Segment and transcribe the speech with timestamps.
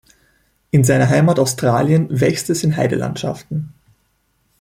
[0.71, 3.71] In seiner Heimat Australien wächst es in Heidelandschaften.